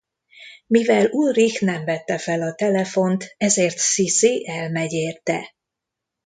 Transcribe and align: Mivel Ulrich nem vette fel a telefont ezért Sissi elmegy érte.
Mivel 0.67 1.05
Ulrich 1.23 1.61
nem 1.63 1.85
vette 1.85 2.17
fel 2.17 2.41
a 2.41 2.55
telefont 2.55 3.35
ezért 3.37 3.77
Sissi 3.79 4.47
elmegy 4.49 4.91
érte. 4.91 5.55